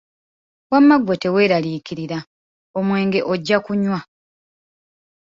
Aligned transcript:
Wamma 0.71 0.95
ggwe 0.99 1.15
teweeralikirira, 1.21 2.19
omwenge 2.77 3.19
ojja 3.31 3.57
kunywa. 3.65 3.99